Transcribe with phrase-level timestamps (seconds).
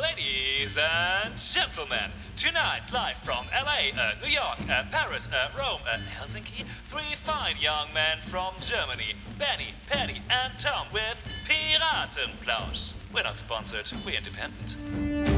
[0.00, 5.98] Ladies and gentlemen, tonight live from LA, uh, New York, uh, Paris, uh, Rome, uh,
[6.16, 12.92] Helsinki, three fine young men from Germany, Benny, Patty, and Tom with Piratenplausch.
[13.12, 15.37] We're not sponsored, we're independent.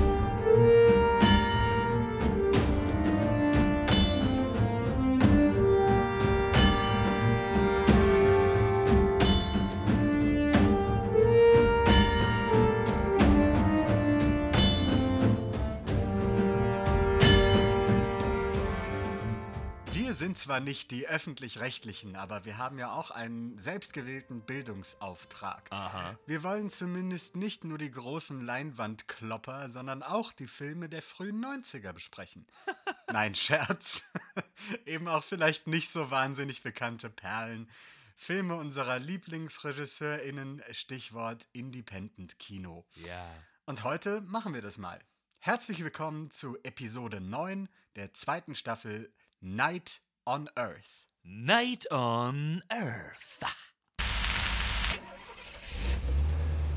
[20.50, 25.70] Zwar nicht die öffentlich-rechtlichen, aber wir haben ja auch einen selbstgewählten Bildungsauftrag.
[25.70, 26.18] Aha.
[26.26, 31.92] Wir wollen zumindest nicht nur die großen Leinwandklopper, sondern auch die Filme der frühen 90er
[31.92, 32.48] besprechen.
[33.12, 34.10] Nein, Scherz.
[34.86, 37.70] Eben auch vielleicht nicht so wahnsinnig bekannte Perlen.
[38.16, 42.84] Filme unserer LieblingsregisseurInnen, Stichwort Independent Kino.
[43.06, 43.24] Ja.
[43.66, 44.98] Und heute machen wir das mal.
[45.38, 51.06] Herzlich willkommen zu Episode 9 der zweiten Staffel Night on Earth.
[51.24, 53.42] Night on Earth.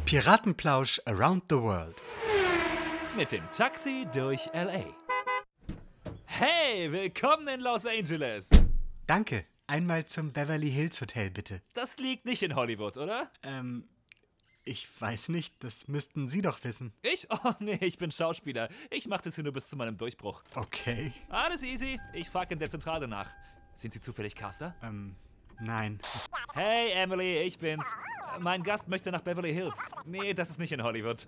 [0.05, 2.01] Piratenplausch Around the World.
[3.15, 4.85] Mit dem Taxi durch LA.
[6.25, 8.49] Hey, willkommen in Los Angeles.
[9.07, 9.45] Danke.
[9.67, 11.61] Einmal zum Beverly Hills Hotel, bitte.
[11.73, 13.31] Das liegt nicht in Hollywood, oder?
[13.41, 13.87] Ähm,
[14.65, 16.93] ich weiß nicht, das müssten Sie doch wissen.
[17.01, 17.27] Ich?
[17.45, 18.69] Oh nee, ich bin Schauspieler.
[18.89, 20.43] Ich mach das hier nur bis zu meinem Durchbruch.
[20.55, 21.11] Okay.
[21.29, 21.99] Alles easy.
[22.13, 23.29] Ich frage in der Zentrale nach.
[23.75, 24.75] Sind Sie zufällig Caster?
[24.81, 25.15] Ähm,
[25.59, 25.99] nein.
[26.53, 27.95] Hey Emily, ich bin's.
[28.39, 29.89] Mein Gast möchte nach Beverly Hills.
[30.05, 31.25] Nee, das ist nicht in Hollywood.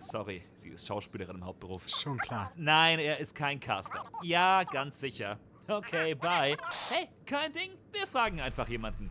[0.00, 1.88] Sorry, sie ist Schauspielerin im Hauptberuf.
[1.88, 2.52] Schon klar.
[2.56, 4.04] Nein, er ist kein Caster.
[4.22, 5.38] Ja, ganz sicher.
[5.68, 6.56] Okay, bye.
[6.90, 7.70] Hey, kein Ding.
[7.92, 9.10] Wir fragen einfach jemanden.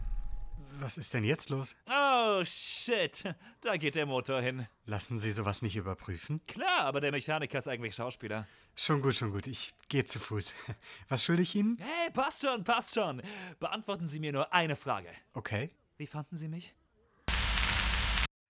[0.80, 1.76] Was ist denn jetzt los?
[1.90, 3.24] Oh, shit.
[3.62, 4.68] Da geht der Motor hin.
[4.86, 6.42] Lassen Sie sowas nicht überprüfen?
[6.48, 8.48] Klar, aber der Mechaniker ist eigentlich Schauspieler.
[8.76, 9.48] Schon gut, schon gut.
[9.48, 10.54] Ich gehe zu Fuß.
[11.10, 11.78] Was schulde ich Ihnen?
[11.82, 13.22] Hey, passt schon, passt schon.
[13.60, 15.10] Beantworten Sie mir nur eine Frage.
[15.34, 15.70] Okay.
[15.98, 16.74] Wie fanden Sie mich?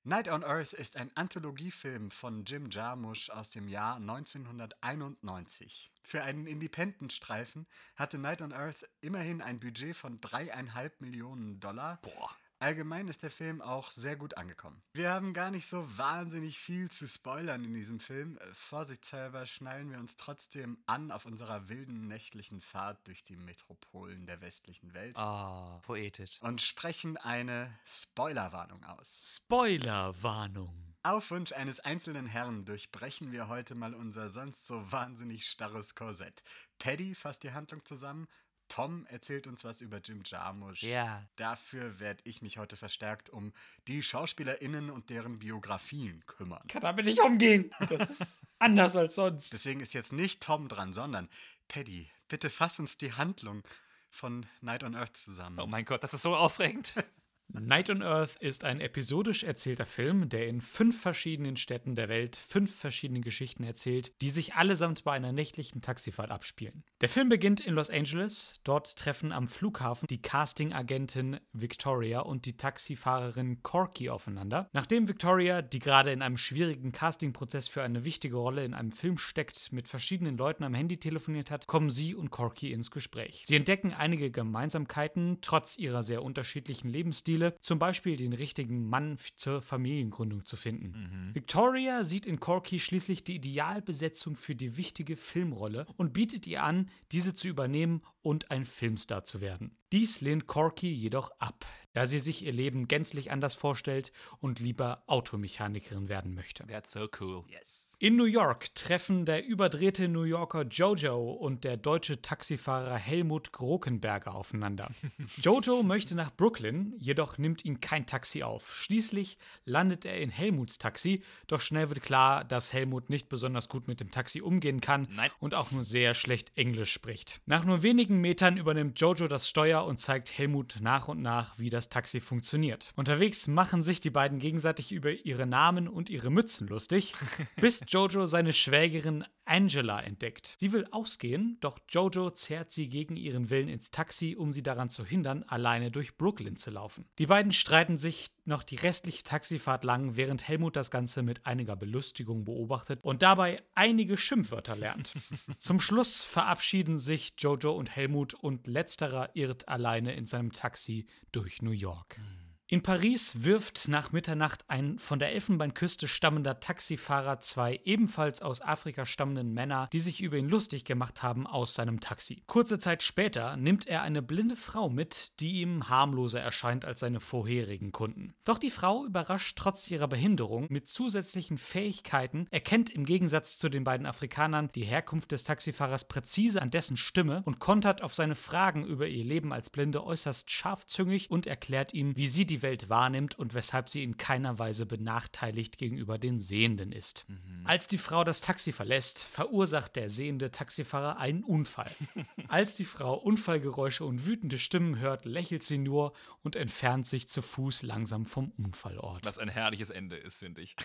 [0.06, 5.94] Night on Earth ist ein Anthologiefilm von Jim Jarmusch aus dem Jahr 1991.
[6.02, 7.66] Für einen Independent-Streifen
[7.96, 12.02] hatte Night on Earth immerhin ein Budget von dreieinhalb Millionen Dollar.
[12.02, 12.36] Boah.
[12.64, 14.82] Allgemein ist der Film auch sehr gut angekommen.
[14.94, 18.38] Wir haben gar nicht so wahnsinnig viel zu spoilern in diesem Film.
[18.38, 24.26] Äh, Vorsichtshalber schnallen wir uns trotzdem an auf unserer wilden nächtlichen Fahrt durch die Metropolen
[24.28, 26.42] der westlichen Welt Ah, poetisch.
[26.42, 29.36] und sprechen eine Spoilerwarnung aus.
[29.36, 30.74] Spoilerwarnung.
[31.06, 36.44] Auf Wunsch eines einzelnen Herrn durchbrechen wir heute mal unser sonst so wahnsinnig starres Korsett.
[36.80, 38.26] Paddy fasst die Handlung zusammen.
[38.68, 40.84] Tom erzählt uns was über Jim Jarmusch.
[40.84, 41.28] Ja.
[41.36, 43.54] Dafür werde ich mich heute verstärkt um
[43.88, 46.68] die SchauspielerInnen und deren Biografien kümmern.
[46.68, 47.70] kann damit nicht umgehen.
[47.90, 49.54] Das ist anders als sonst.
[49.54, 51.30] Deswegen ist jetzt nicht Tom dran, sondern
[51.68, 53.64] Paddy, bitte fass uns die Handlung
[54.10, 55.60] von Night on Earth zusammen.
[55.60, 56.94] Oh mein Gott, das ist so aufregend.
[57.60, 62.36] Night on Earth ist ein episodisch erzählter Film, der in fünf verschiedenen Städten der Welt
[62.36, 66.84] fünf verschiedene Geschichten erzählt, die sich allesamt bei einer nächtlichen Taxifahrt abspielen.
[67.02, 68.56] Der Film beginnt in Los Angeles.
[68.64, 74.68] Dort treffen am Flughafen die Casting-Agentin Victoria und die Taxifahrerin Corky aufeinander.
[74.74, 79.20] Nachdem Victoria, die gerade in einem schwierigen Castingprozess für eine wichtige Rolle in einem Film
[79.20, 83.44] steckt, mit verschiedenen Leuten am Handy telefoniert hat, kommen sie und Corky ins Gespräch.
[83.46, 89.62] Sie entdecken einige Gemeinsamkeiten, trotz ihrer sehr unterschiedlichen Lebensstile, zum Beispiel den richtigen Mann zur
[89.62, 91.32] Familiengründung zu finden.
[91.34, 96.90] Victoria sieht in Corky schließlich die Idealbesetzung für die wichtige Filmrolle und bietet ihr an,
[97.12, 99.78] diese zu übernehmen und ein Filmstar zu werden.
[99.92, 105.04] Dies lehnt Corky jedoch ab, da sie sich ihr Leben gänzlich anders vorstellt und lieber
[105.08, 106.66] Automechanikerin werden möchte.
[106.66, 107.44] That's so cool.
[107.48, 107.83] Yes.
[108.00, 114.36] In New York treffen der überdrehte New Yorker Jojo und der deutsche Taxifahrer Helmut Grokenberger
[114.36, 114.90] aufeinander.
[115.42, 118.76] Jojo möchte nach Brooklyn, jedoch nimmt ihn kein Taxi auf.
[118.76, 123.88] Schließlich landet er in Helmuts Taxi, doch schnell wird klar, dass Helmut nicht besonders gut
[123.88, 125.32] mit dem Taxi umgehen kann Nein.
[125.40, 127.42] und auch nur sehr schlecht Englisch spricht.
[127.46, 131.70] Nach nur wenigen Metern übernimmt Jojo das Steuer und zeigt Helmut nach und nach, wie
[131.70, 132.92] das Taxi funktioniert.
[132.96, 137.14] Unterwegs machen sich die beiden gegenseitig über ihre Namen und ihre Mützen lustig,
[137.56, 140.56] bis Jojo seine Schwägerin Angela entdeckt.
[140.58, 144.90] Sie will ausgehen, doch Jojo zerrt sie gegen ihren Willen ins Taxi, um sie daran
[144.90, 147.06] zu hindern, alleine durch Brooklyn zu laufen.
[147.20, 151.76] Die beiden streiten sich noch die restliche Taxifahrt lang, während Helmut das Ganze mit einiger
[151.76, 155.14] Belustigung beobachtet und dabei einige Schimpfwörter lernt.
[155.60, 161.62] Zum Schluss verabschieden sich Jojo und Helmut und letzterer irrt alleine in seinem Taxi durch
[161.62, 162.20] New York.
[162.68, 169.06] In Paris wirft nach Mitternacht ein von der Elfenbeinküste stammender Taxifahrer zwei ebenfalls aus Afrika
[169.06, 172.42] stammenden Männer, die sich über ihn lustig gemacht haben, aus seinem Taxi.
[172.48, 177.20] Kurze Zeit später nimmt er eine blinde Frau mit, die ihm harmloser erscheint als seine
[177.20, 178.34] vorherigen Kunden.
[178.46, 183.84] Doch die Frau überrascht trotz ihrer Behinderung mit zusätzlichen Fähigkeiten, erkennt im Gegensatz zu den
[183.84, 188.86] beiden Afrikanern die Herkunft des Taxifahrers präzise an dessen Stimme und kontert auf seine Fragen
[188.86, 193.38] über ihr Leben als Blinde äußerst scharfzüngig und erklärt ihm, wie sie die Welt wahrnimmt
[193.38, 197.26] und weshalb sie in keiner Weise benachteiligt gegenüber den Sehenden ist.
[197.28, 197.66] Mhm.
[197.66, 201.92] Als die Frau das Taxi verlässt, verursacht der sehende Taxifahrer einen Unfall.
[202.50, 206.14] Als die Frau Unfallgeräusche und wütende Stimmen hört, lächelt sie nur
[206.44, 209.26] und entfernt sich zu Fuß langsam vom Unfallort.
[209.26, 210.76] Was ein herrliches Ende ist, finde ich.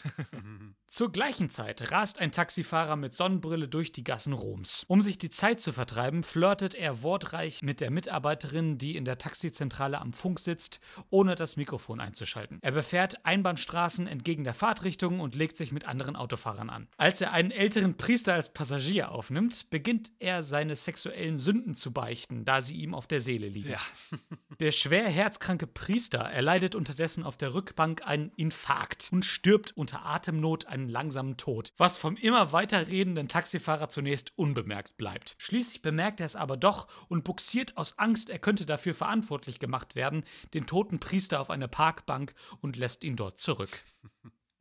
[0.87, 4.85] Zur gleichen Zeit rast ein Taxifahrer mit Sonnenbrille durch die Gassen Roms.
[4.89, 9.19] Um sich die Zeit zu vertreiben, flirtet er wortreich mit der Mitarbeiterin, die in der
[9.19, 10.81] Taxizentrale am Funk sitzt,
[11.11, 12.59] ohne das Mikrofon einzuschalten.
[12.63, 16.89] Er befährt Einbahnstraßen entgegen der Fahrtrichtung und legt sich mit anderen Autofahrern an.
[16.97, 22.45] Als er einen älteren Priester als Passagier aufnimmt, beginnt er seine sexuellen Sünden zu beichten,
[22.45, 23.71] da sie ihm auf der Seele liegen.
[23.71, 23.81] Ja.
[24.61, 30.67] Der schwer herzkranke Priester erleidet unterdessen auf der Rückbank einen Infarkt und stirbt unter Atemnot
[30.67, 35.37] einen langsamen Tod, was vom immer weiter redenden Taxifahrer zunächst unbemerkt bleibt.
[35.39, 39.95] Schließlich bemerkt er es aber doch und buxiert aus Angst, er könnte dafür verantwortlich gemacht
[39.95, 40.25] werden,
[40.55, 43.83] den toten Priester auf eine Parkbank und lässt ihn dort zurück.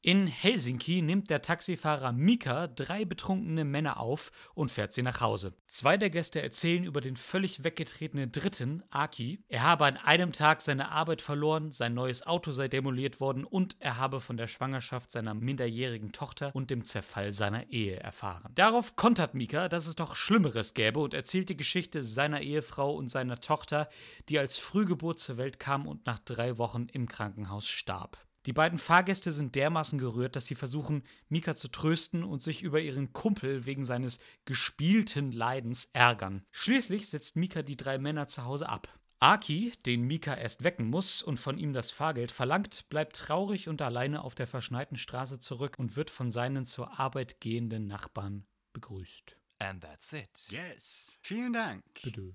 [0.03, 5.53] In Helsinki nimmt der Taxifahrer Mika drei betrunkene Männer auf und fährt sie nach Hause.
[5.67, 9.43] Zwei der Gäste erzählen über den völlig weggetretenen Dritten, Aki.
[9.49, 13.75] Er habe an einem Tag seine Arbeit verloren, sein neues Auto sei demoliert worden und
[13.79, 18.51] er habe von der Schwangerschaft seiner minderjährigen Tochter und dem Zerfall seiner Ehe erfahren.
[18.53, 23.09] Darauf kontert Mika, dass es doch Schlimmeres gäbe und erzählt die Geschichte seiner Ehefrau und
[23.09, 23.89] seiner Tochter,
[24.29, 28.19] die als Frühgeburt zur Welt kam und nach drei Wochen im Krankenhaus starb.
[28.47, 32.79] Die beiden Fahrgäste sind dermaßen gerührt, dass sie versuchen, Mika zu trösten und sich über
[32.79, 36.45] ihren Kumpel wegen seines gespielten Leidens ärgern.
[36.51, 38.87] Schließlich setzt Mika die drei Männer zu Hause ab.
[39.19, 43.81] Aki, den Mika erst wecken muss und von ihm das Fahrgeld verlangt, bleibt traurig und
[43.81, 49.37] alleine auf der verschneiten Straße zurück und wird von seinen zur Arbeit gehenden Nachbarn begrüßt.
[49.59, 50.29] And that's it.
[50.51, 51.19] Yes.
[51.21, 51.83] Vielen Dank.
[52.01, 52.33] Bitte.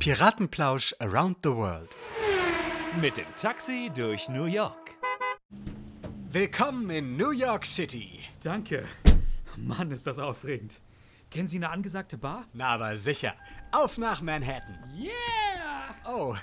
[0.00, 1.96] Piratenplausch Around the World.
[3.00, 4.92] Mit dem Taxi durch New York.
[6.30, 8.20] Willkommen in New York City.
[8.42, 8.84] Danke.
[9.56, 10.80] Mann, ist das aufregend.
[11.30, 12.46] Kennen Sie eine angesagte Bar?
[12.54, 13.34] Na, aber sicher.
[13.70, 14.78] Auf nach Manhattan.
[14.98, 15.94] Yeah!
[16.08, 16.36] Oh,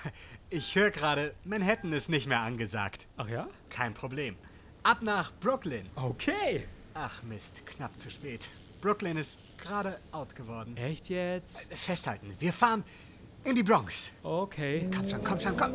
[0.52, 3.08] ich höre gerade, Manhattan ist nicht mehr angesagt.
[3.18, 3.48] Ach ja?
[3.70, 4.36] Kein Problem.
[4.84, 5.88] Ab nach Brooklyn.
[5.96, 6.68] Okay.
[6.94, 8.48] Ach Mist, knapp zu spät.
[8.80, 10.78] Brooklyn ist gerade out geworden.
[10.78, 11.74] Echt jetzt?
[11.74, 12.84] Festhalten, wir fahren
[13.44, 14.10] in die Bronx.
[14.24, 14.90] Okay.
[14.96, 15.72] Komm schon, komm schon, komm.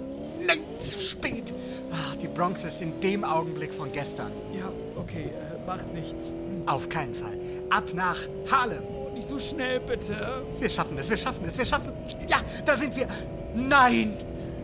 [0.47, 1.53] Nein, zu spät.
[1.93, 4.31] Ach, die Bronx ist in dem Augenblick von gestern.
[4.55, 6.32] Ja, okay, äh, macht nichts.
[6.67, 7.38] Auf keinen Fall.
[7.70, 8.19] Ab nach
[8.50, 8.82] Harlem.
[9.15, 10.43] Nicht so schnell, bitte.
[10.61, 11.93] Wir schaffen es, wir schaffen es, wir schaffen.
[12.29, 13.09] Ja, da sind wir.
[13.55, 14.17] Nein!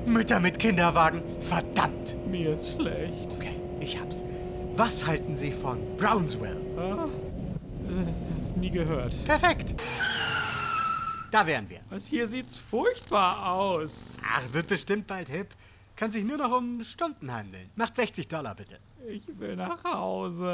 [0.06, 1.22] Mütter mit Kinderwagen.
[1.40, 2.16] Verdammt.
[2.30, 3.32] Mir ist schlecht.
[3.36, 4.22] Okay, ich hab's.
[4.76, 6.56] Was halten Sie von Brownsville?
[6.76, 7.06] Ah,
[7.88, 9.14] äh, nie gehört.
[9.24, 9.74] Perfekt.
[11.34, 11.80] Da wären wir.
[11.90, 14.20] Was hier sieht's furchtbar aus.
[14.24, 15.48] Ach, wird bestimmt bald hip.
[15.96, 17.72] Kann sich nur noch um Stunden handeln.
[17.74, 18.78] Macht 60 Dollar bitte.
[19.08, 20.44] Ich will nach Hause.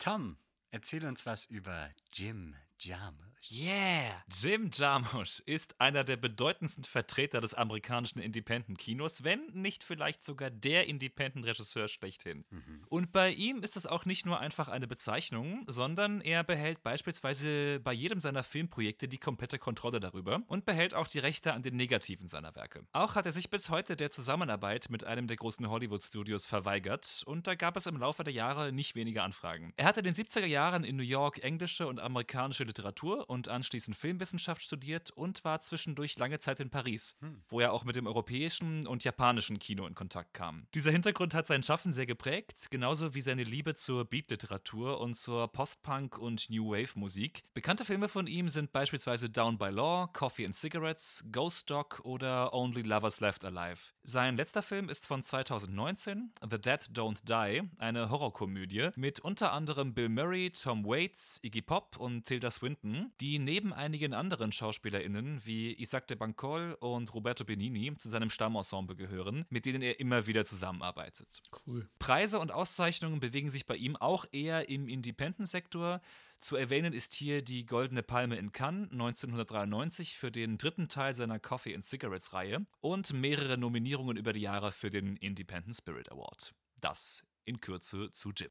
[0.00, 0.36] Tom,
[0.72, 3.29] erzähl uns was über Jim Jarmusch.
[3.48, 4.22] Yeah!
[4.30, 10.86] Jim Jarmusch ist einer der bedeutendsten Vertreter des amerikanischen Independent-Kinos, wenn nicht vielleicht sogar der
[10.88, 12.44] Independent-Regisseur schlechthin.
[12.50, 12.84] Mhm.
[12.88, 17.80] Und bei ihm ist es auch nicht nur einfach eine Bezeichnung, sondern er behält beispielsweise
[17.80, 21.76] bei jedem seiner Filmprojekte die komplette Kontrolle darüber und behält auch die Rechte an den
[21.76, 22.84] Negativen seiner Werke.
[22.92, 27.46] Auch hat er sich bis heute der Zusammenarbeit mit einem der großen Hollywood-Studios verweigert und
[27.46, 29.72] da gab es im Laufe der Jahre nicht wenige Anfragen.
[29.76, 33.96] Er hatte in den 70er Jahren in New York englische und amerikanische Literatur und anschließend
[33.96, 37.44] Filmwissenschaft studiert und war zwischendurch lange Zeit in Paris, hm.
[37.48, 40.66] wo er auch mit dem europäischen und japanischen Kino in Kontakt kam.
[40.74, 45.46] Dieser Hintergrund hat sein Schaffen sehr geprägt, genauso wie seine Liebe zur Beat-Literatur und zur
[45.46, 47.44] Post-Punk und New Wave-Musik.
[47.54, 52.52] Bekannte Filme von ihm sind beispielsweise Down by Law, Coffee and Cigarettes, Ghost Dog oder
[52.52, 53.92] Only Lovers Left Alive.
[54.02, 59.94] Sein letzter Film ist von 2019, The Dead Don't Die, eine Horrorkomödie mit unter anderem
[59.94, 65.74] Bill Murray, Tom Waits, Iggy Pop und Tilda Swinton, die neben einigen anderen SchauspielerInnen wie
[65.74, 70.44] Isaac de Bancol und Roberto Benini zu seinem Stammensemble gehören, mit denen er immer wieder
[70.44, 71.42] zusammenarbeitet.
[71.66, 71.88] Cool.
[71.98, 76.00] Preise und Auszeichnungen bewegen sich bei ihm auch eher im Independent-Sektor.
[76.38, 81.38] Zu erwähnen ist hier die Goldene Palme in Cannes 1993 für den dritten Teil seiner
[81.38, 86.54] Coffee and Cigarettes Reihe und mehrere Nominierungen über die Jahre für den Independent Spirit Award.
[86.80, 88.50] Das in Kürze zu Jim.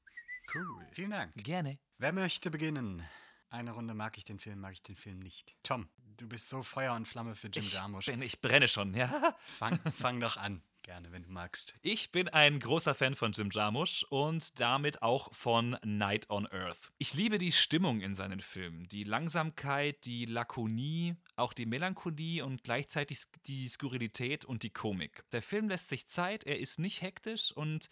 [0.53, 0.87] Cool.
[0.91, 1.33] Vielen Dank.
[1.35, 1.79] Gerne.
[1.97, 3.03] Wer möchte beginnen?
[3.49, 5.55] Eine Runde mag ich den Film, mag ich den Film nicht.
[5.63, 8.05] Tom, du bist so Feuer und Flamme für Jim Ich, Jarmusch.
[8.05, 9.35] bin, ich brenne schon, ja.
[9.39, 10.61] Fang, fang doch an.
[10.83, 11.75] Gerne, wenn du magst.
[11.81, 16.91] Ich bin ein großer Fan von Jim Jarmusch und damit auch von Night on Earth.
[16.97, 22.63] Ich liebe die Stimmung in seinen Filmen, die Langsamkeit, die Lakonie, auch die Melancholie und
[22.63, 25.23] gleichzeitig die Skurrilität und die Komik.
[25.31, 27.89] Der Film lässt sich Zeit, er ist nicht hektisch und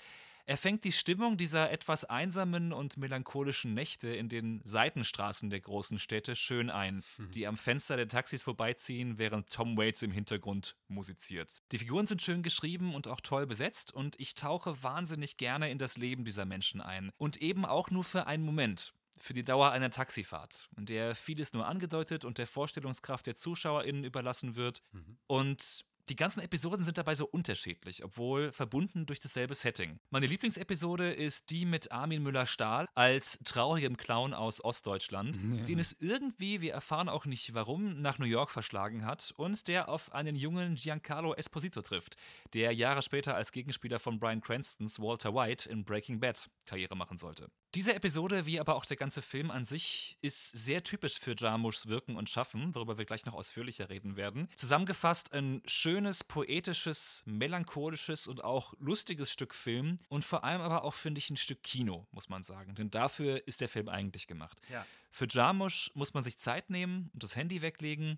[0.48, 6.00] er fängt die Stimmung dieser etwas einsamen und melancholischen Nächte in den Seitenstraßen der großen
[6.00, 11.60] Städte schön ein, die am Fenster der Taxis vorbeiziehen, während Tom Waits im Hintergrund musiziert.
[11.74, 15.80] Die Figuren sind schön geschrieben und auch toll besetzt und ich tauche wahnsinnig gerne in
[15.80, 17.12] das Leben dieser Menschen ein.
[17.18, 18.94] Und eben auch nur für einen Moment.
[19.20, 24.04] Für die Dauer einer Taxifahrt, in der vieles nur angedeutet und der Vorstellungskraft der ZuschauerInnen
[24.04, 24.84] überlassen wird.
[25.26, 30.00] Und die ganzen Episoden sind dabei so unterschiedlich, obwohl verbunden durch dasselbe Setting.
[30.10, 35.38] Meine Lieblingsepisode ist die mit Armin Müller-Stahl als traurigem Clown aus Ostdeutschland,
[35.68, 39.90] den es irgendwie, wir erfahren auch nicht warum, nach New York verschlagen hat und der
[39.90, 42.16] auf einen jungen Giancarlo Esposito trifft,
[42.54, 47.18] der Jahre später als Gegenspieler von Brian Cranstons Walter White in Breaking Bad Karriere machen
[47.18, 47.50] sollte.
[47.78, 51.86] Diese Episode, wie aber auch der ganze Film an sich, ist sehr typisch für Jarmuschs
[51.86, 54.50] Wirken und Schaffen, worüber wir gleich noch ausführlicher reden werden.
[54.56, 60.96] Zusammengefasst ein schönes, poetisches, melancholisches und auch lustiges Stück Film und vor allem aber auch,
[60.96, 62.74] finde ich, ein Stück Kino, muss man sagen.
[62.74, 64.60] Denn dafür ist der Film eigentlich gemacht.
[64.72, 64.84] Ja.
[65.12, 68.18] Für Jarmusch muss man sich Zeit nehmen und das Handy weglegen,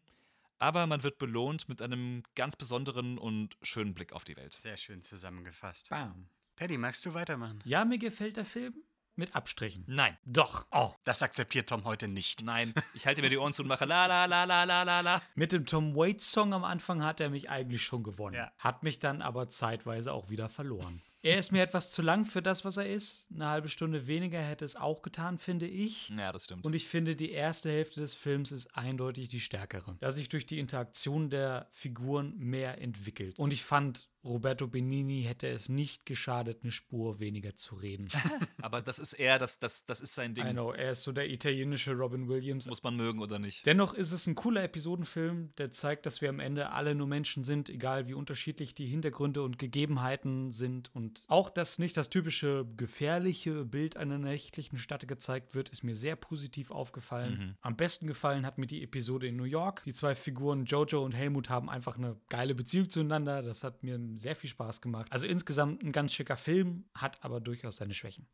[0.57, 4.53] aber man wird belohnt mit einem ganz besonderen und schönen Blick auf die Welt.
[4.53, 5.89] Sehr schön zusammengefasst.
[5.89, 6.29] Bam.
[6.55, 7.59] Paddy, magst du weitermachen?
[7.65, 8.73] Ja, mir gefällt der Film
[9.19, 9.83] mit Abstrichen.
[9.87, 10.17] Nein.
[10.25, 10.65] Doch.
[10.71, 10.91] Oh.
[11.03, 12.43] Das akzeptiert Tom heute nicht.
[12.43, 15.01] Nein, ich halte mir die Ohren zu und mache la la la la la la
[15.01, 15.21] la.
[15.35, 18.35] Mit dem Tom Waits Song am Anfang hat er mich eigentlich schon gewonnen.
[18.35, 18.51] Ja.
[18.57, 21.01] Hat mich dann aber zeitweise auch wieder verloren.
[21.21, 23.27] Er ist mir etwas zu lang für das, was er ist.
[23.33, 26.09] Eine halbe Stunde weniger hätte es auch getan, finde ich.
[26.09, 26.65] Ja, das stimmt.
[26.65, 29.97] Und ich finde, die erste Hälfte des Films ist eindeutig die stärkere.
[29.99, 33.37] Da sich durch die Interaktion der Figuren mehr entwickelt.
[33.37, 38.09] Und ich fand, Roberto Benini hätte es nicht geschadet, eine Spur weniger zu reden.
[38.61, 40.51] Aber das ist eher, das, das, das ist sein I Ding.
[40.51, 42.67] know, er ist so der italienische Robin Williams.
[42.67, 43.65] Muss man mögen oder nicht.
[43.65, 47.43] Dennoch ist es ein cooler Episodenfilm, der zeigt, dass wir am Ende alle nur Menschen
[47.43, 50.93] sind, egal wie unterschiedlich die Hintergründe und Gegebenheiten sind.
[50.93, 55.95] Und auch, dass nicht das typische gefährliche Bild einer nächtlichen Stadt gezeigt wird, ist mir
[55.95, 57.57] sehr positiv aufgefallen.
[57.61, 59.83] Am besten gefallen hat mir die Episode in New York.
[59.85, 63.41] Die zwei Figuren Jojo und Helmut haben einfach eine geile Beziehung zueinander.
[63.41, 65.11] Das hat mir sehr viel Spaß gemacht.
[65.11, 68.27] Also insgesamt ein ganz schicker Film, hat aber durchaus seine Schwächen.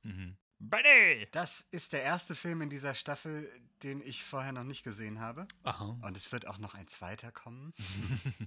[0.60, 1.28] Buddy!
[1.32, 3.52] Das ist der erste Film in dieser Staffel,
[3.84, 5.48] den ich vorher noch nicht gesehen habe.
[5.64, 5.98] Aha.
[6.02, 7.74] Und es wird auch noch ein zweiter kommen.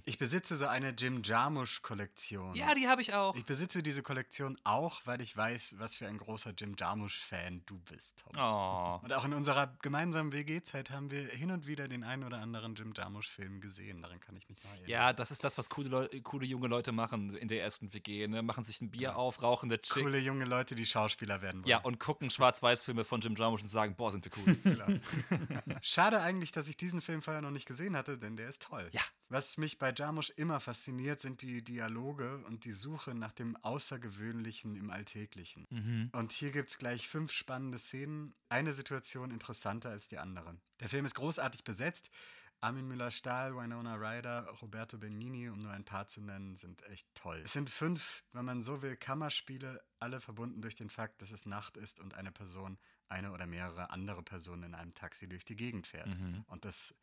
[0.05, 2.55] ich besitze so eine Jim Jarmusch-Kollektion.
[2.55, 3.35] Ja, die habe ich auch.
[3.35, 7.79] Ich besitze diese Kollektion auch, weil ich weiß, was für ein großer Jim Jarmusch-Fan du
[7.79, 8.33] bist, Tom.
[8.37, 8.99] Oh.
[9.03, 12.73] Und auch in unserer gemeinsamen WG-Zeit haben wir hin und wieder den einen oder anderen
[12.73, 14.01] Jim Jarmusch-Film gesehen.
[14.01, 14.89] Daran kann ich mich noch erinnern.
[14.89, 18.27] Ja, das ist das, was coole, Leu coole junge Leute machen in der ersten WG.
[18.27, 18.41] Ne?
[18.41, 20.03] Machen sich ein Bier auf, rauchen eine Chick.
[20.03, 21.69] Coole junge Leute, die Schauspieler werden wollen.
[21.69, 25.01] Ja, und gucken Schwarz-Weiß-Filme von Jim Jarmusch und sagen, boah, sind wir cool.
[25.81, 28.89] Schade eigentlich, dass ich diesen Film vorher noch nicht gesehen hatte, denn der ist toll.
[28.91, 29.01] Ja.
[29.27, 34.75] Was mich bei Jarmusch immer fasziniert, sind die Dialoge und die Suche nach dem Außergewöhnlichen
[34.75, 35.67] im Alltäglichen.
[35.69, 36.09] Mhm.
[36.13, 40.55] Und hier gibt es gleich fünf spannende Szenen, eine Situation interessanter als die andere.
[40.79, 42.09] Der Film ist großartig besetzt.
[42.61, 47.41] Armin Müller-Stahl, Winona Ryder, Roberto Benigni, um nur ein paar zu nennen, sind echt toll.
[47.45, 51.45] Es sind fünf, wenn man so will, Kammerspiele, alle verbunden durch den Fakt, dass es
[51.45, 55.55] Nacht ist und eine Person, eine oder mehrere andere Personen in einem Taxi durch die
[55.55, 56.07] Gegend fährt.
[56.07, 56.43] Mhm.
[56.47, 56.99] Und das,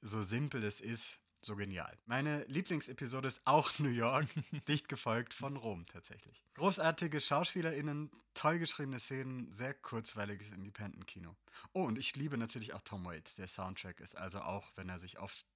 [0.00, 1.96] so simpel es ist, so genial.
[2.06, 4.26] Meine Lieblingsepisode ist auch New York,
[4.68, 6.44] dicht gefolgt von Rom tatsächlich.
[6.54, 11.34] Großartige SchauspielerInnen, toll geschriebene Szenen, sehr kurzweiliges Independent-Kino.
[11.72, 13.36] Oh, und ich liebe natürlich auch Tom Waits.
[13.36, 15.46] Der Soundtrack ist also auch, wenn er sich oft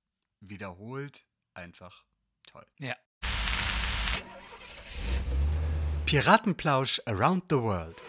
[0.40, 2.04] wiederholt, einfach
[2.46, 2.64] toll.
[2.78, 2.94] Ja.
[6.06, 8.02] Piratenplausch Around the World.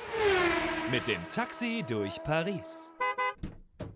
[0.89, 2.89] Mit dem Taxi durch Paris.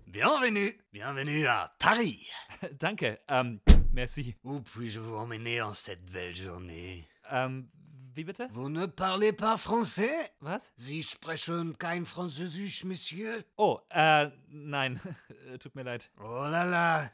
[0.06, 2.32] Bienvenue, bienvenue à Paris.
[2.80, 3.60] Danke, ähm,
[3.96, 4.36] merci.
[4.44, 7.08] Où puis-je vous emmener en cette belle journée?
[7.32, 7.68] Ähm,
[8.14, 8.44] wie bitte?
[8.52, 10.32] Vous ne parlez pas français?
[10.42, 10.72] Was?
[10.78, 13.44] Sie sprechen kein Französisch, Monsieur?
[13.58, 15.00] Oh, äh, nein,
[15.60, 16.10] tut mir leid.
[16.20, 17.12] Oh la la,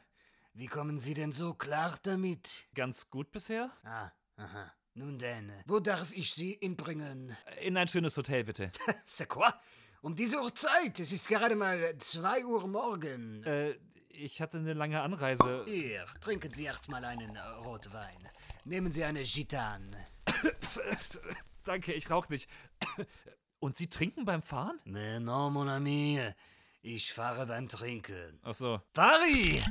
[0.54, 2.68] wie kommen Sie denn so klar damit?
[2.74, 3.70] Ganz gut bisher?
[3.84, 4.72] Ah, aha.
[4.94, 7.34] Nun denn, wo darf ich Sie hinbringen?
[7.62, 8.70] In ein schönes Hotel, bitte.
[9.06, 9.48] C'est quoi?
[10.02, 10.98] Um diese Uhrzeit.
[10.98, 13.42] Es ist gerade mal 2 Uhr morgen.
[13.44, 13.76] Äh,
[14.12, 15.64] ich hatte eine lange Anreise.
[15.66, 18.28] Hier, trinken Sie erstmal einen äh, Rotwein.
[18.64, 19.94] Nehmen Sie eine Gitan.
[21.64, 22.48] Danke, ich rauche nicht.
[23.60, 24.78] Und Sie trinken beim Fahren?
[24.84, 26.20] Mais non, mon ami.
[26.84, 28.40] Ich fahre beim Trinken.
[28.42, 28.80] Ach so.
[28.92, 29.62] Paris!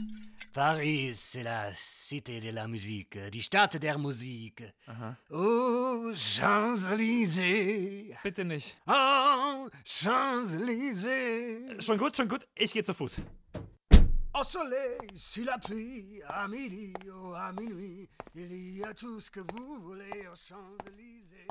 [0.54, 4.64] Paris, c'est la cité de la musique, die Stadt der Musik.
[5.30, 8.16] Oh, Champs-Élysées.
[8.24, 8.78] Bitte nicht.
[8.88, 11.82] Oh, Champs-Élysées.
[11.82, 12.48] Schon gut, schon gut.
[12.56, 13.18] Ich gehe zu Fuß.
[14.34, 19.30] Au soleil, sur la pluie, à midi ou à minuit, il y a tout ce
[19.30, 21.48] que vous voulez aux Champs-Élysées.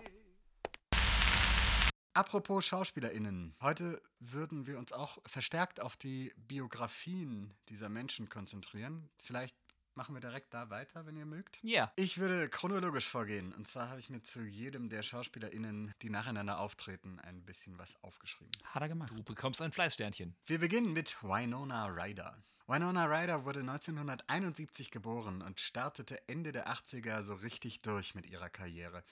[2.14, 3.54] Apropos SchauspielerInnen.
[3.60, 9.10] Heute würden wir uns auch verstärkt auf die Biografien dieser Menschen konzentrieren.
[9.18, 9.56] Vielleicht
[9.94, 11.58] machen wir direkt da weiter, wenn ihr mögt.
[11.62, 11.92] Ja.
[11.96, 13.52] Ich würde chronologisch vorgehen.
[13.52, 18.02] Und zwar habe ich mir zu jedem der SchauspielerInnen, die nacheinander auftreten, ein bisschen was
[18.02, 18.52] aufgeschrieben.
[18.64, 19.12] Hat er gemacht.
[19.14, 20.34] Du bekommst ein Fleißsternchen.
[20.46, 22.42] Wir beginnen mit Winona Ryder.
[22.70, 28.48] Winona Ryder wurde 1971 geboren und startete Ende der 80er so richtig durch mit ihrer
[28.48, 29.02] Karriere.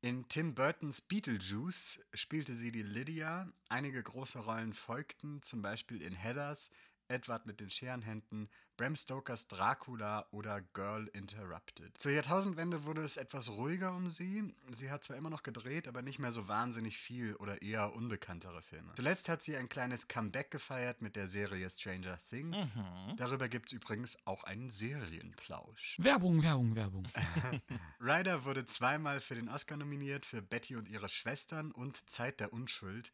[0.00, 3.46] In Tim Burtons Beetlejuice spielte sie die Lydia.
[3.68, 6.72] Einige große Rollen folgten, zum Beispiel in Heathers,
[7.08, 11.96] Edward mit den Scherenhänden, Bram Stokers Dracula oder Girl Interrupted.
[11.98, 14.54] Zur Jahrtausendwende wurde es etwas ruhiger um sie.
[14.70, 18.60] Sie hat zwar immer noch gedreht, aber nicht mehr so wahnsinnig viel oder eher unbekanntere
[18.62, 18.92] Filme.
[18.96, 22.68] Zuletzt hat sie ein kleines Comeback gefeiert mit der Serie Stranger Things.
[23.16, 25.96] Darüber gibt es übrigens auch einen Serienplausch.
[25.98, 27.08] Werbung, Werbung, Werbung.
[28.00, 32.52] Ryder wurde zweimal für den Oscar nominiert für Betty und ihre Schwestern und Zeit der
[32.52, 33.12] Unschuld,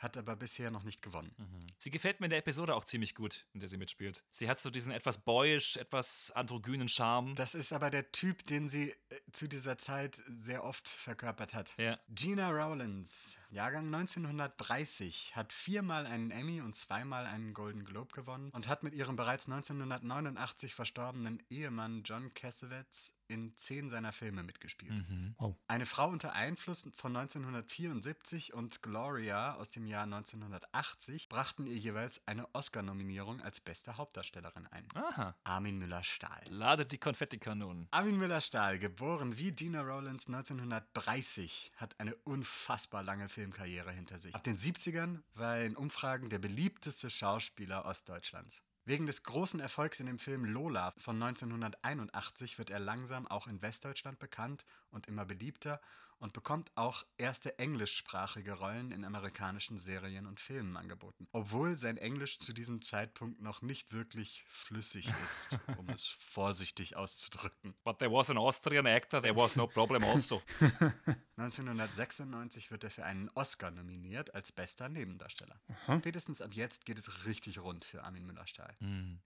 [0.00, 1.30] hat aber bisher noch nicht gewonnen.
[1.78, 4.24] Sie gefällt mir in der Episode auch ziemlich gut, in der sie mitspielt.
[4.30, 7.34] Sie hat so diesen etwas boyisch, etwas androgynen Charme.
[7.34, 8.96] Das ist aber der Typ, den sie äh,
[9.32, 11.74] zu dieser Zeit sehr oft verkörpert hat.
[11.76, 11.98] Ja.
[12.08, 18.68] Gina Rowlands, Jahrgang 1930, hat viermal einen Emmy und zweimal einen Golden Globe gewonnen und
[18.68, 25.04] hat mit ihrem bereits 1989 verstorbenen Ehemann John Cassavetes in zehn seiner Filme mitgespielt.
[25.38, 25.56] Wow.
[25.68, 32.26] Eine Frau unter Einfluss von 1974 und Gloria aus dem Jahr 1980 brachten ihr jeweils
[32.26, 34.86] eine Oscar-Nominierung als beste Hauptdarstellerin ein.
[34.94, 35.36] Aha.
[35.44, 36.42] Armin Müller-Stahl.
[36.48, 37.86] Ladet die Konfettikanonen.
[37.92, 44.34] Armin Müller-Stahl, geboren wie Gina Rowlands 1930, hat eine unfassbar lange Filmkarriere hinter sich.
[44.34, 48.62] Ab den 70ern war er in Umfragen der beliebteste Schauspieler Ostdeutschlands.
[48.84, 53.62] Wegen des großen Erfolgs in dem Film Lola von 1981 wird er langsam auch in
[53.62, 55.80] Westdeutschland bekannt und immer beliebter
[56.20, 61.26] und bekommt auch erste englischsprachige Rollen in amerikanischen Serien und Filmen angeboten.
[61.32, 67.74] Obwohl sein Englisch zu diesem Zeitpunkt noch nicht wirklich flüssig ist, um es vorsichtig auszudrücken.
[67.84, 70.42] But there was an Austrian actor, there was no problem also.
[71.40, 75.58] 1996 wird er für einen Oscar nominiert als bester Nebendarsteller.
[75.98, 78.76] Spätestens ab jetzt geht es richtig rund für Armin Müller-Stahl.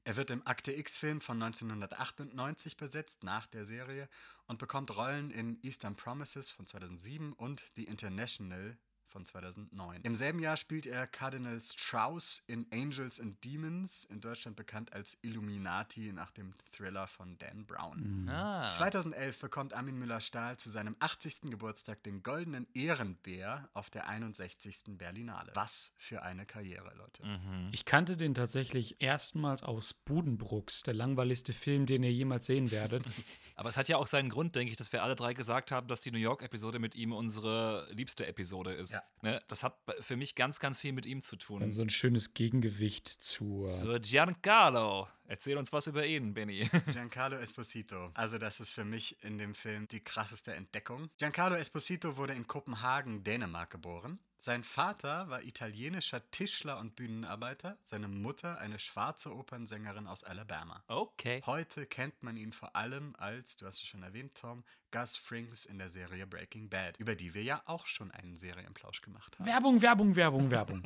[0.05, 4.09] Er wird im Akte X-Film von 1998 besetzt, nach der Serie,
[4.47, 8.79] und bekommt Rollen in Eastern Promises von 2007 und The International
[9.15, 10.01] von 2009.
[10.03, 15.17] Im selben Jahr spielt er Cardinal Strauss in Angels and Demons, in Deutschland bekannt als
[15.23, 18.29] Illuminati nach dem Thriller von Dan Brown.
[18.29, 18.67] Ah.
[18.67, 21.43] 2011 bekommt Armin Müller-Stahl zu seinem 80.
[21.43, 24.99] Geburtstag den Goldenen Ehrenbär auf der 61.
[24.99, 25.53] Berlinale.
[25.55, 27.23] Was für eine Karriere, Leute.
[27.71, 33.05] Ich kannte den tatsächlich erstmals aus Budenbrooks, der langweiligste Film, den ihr jemals sehen werdet.
[33.55, 35.87] Aber es hat ja auch seinen Grund, denke ich, dass wir alle drei gesagt haben,
[35.87, 38.95] dass die New York-Episode mit ihm unsere liebste Episode ist.
[38.95, 39.04] Ja.
[39.23, 39.41] Ne?
[39.49, 41.63] Das hat für mich ganz, ganz viel mit ihm zu tun.
[41.63, 43.69] Also ein schönes Gegengewicht zur.
[43.69, 46.69] So, Giancarlo, erzähl uns was über ihn, Benny.
[46.93, 48.11] Giancarlo Esposito.
[48.15, 51.09] Also das ist für mich in dem Film die krasseste Entdeckung.
[51.19, 54.19] Giancarlo Esposito wurde in Kopenhagen, Dänemark geboren.
[54.45, 60.85] Sein Vater war italienischer Tischler und Bühnenarbeiter, seine Mutter eine schwarze Opernsängerin aus Alabama.
[60.87, 61.41] Okay.
[61.47, 65.65] Heute kennt man ihn vor allem als, du hast es schon erwähnt, Tom, Gus Frings
[65.65, 69.47] in der Serie Breaking Bad, über die wir ja auch schon einen Serienplausch gemacht haben.
[69.47, 70.83] Werbung, Werbung, Werbung, Werbung.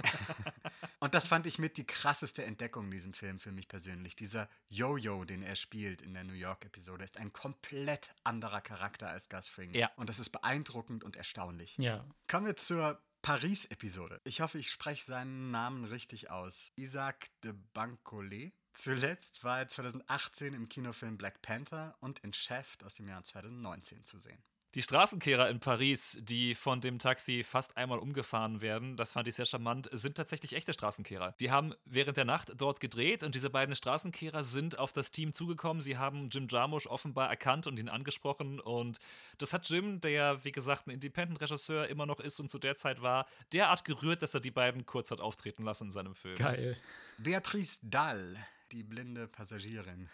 [1.00, 4.14] Und das fand ich mit die krasseste Entdeckung in diesem Film für mich persönlich.
[4.14, 9.28] Dieser Yo-Yo, den er spielt in der New York-Episode, ist ein komplett anderer Charakter als
[9.28, 9.76] Gus Frings.
[9.76, 9.90] Ja.
[9.96, 11.76] Und das ist beeindruckend und erstaunlich.
[11.78, 12.04] ja.
[12.28, 14.22] Kommen wir zur Paris-Episode.
[14.24, 16.72] Ich hoffe, ich spreche seinen Namen richtig aus.
[16.76, 18.54] Isaac de Bancolet.
[18.72, 24.06] Zuletzt war er 2018 im Kinofilm Black Panther und in Chef aus dem Jahr 2019
[24.06, 24.42] zu sehen.
[24.74, 29.34] Die Straßenkehrer in Paris, die von dem Taxi fast einmal umgefahren werden, das fand ich
[29.34, 31.34] sehr charmant, sind tatsächlich echte Straßenkehrer.
[31.40, 35.32] Die haben während der Nacht dort gedreht und diese beiden Straßenkehrer sind auf das Team
[35.32, 35.80] zugekommen.
[35.80, 38.98] Sie haben Jim Jarmusch offenbar erkannt und ihn angesprochen und
[39.38, 42.76] das hat Jim, der ja wie gesagt ein Independent-Regisseur immer noch ist und zu der
[42.76, 46.36] Zeit war, derart gerührt, dass er die beiden kurz hat auftreten lassen in seinem Film.
[46.36, 46.76] Geil.
[47.16, 48.36] Beatrice Dahl,
[48.72, 50.10] die blinde Passagierin.